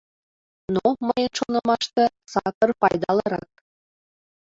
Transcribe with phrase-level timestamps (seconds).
[0.73, 3.51] Но, мыйын шонымаште, сакыр пайдалырак.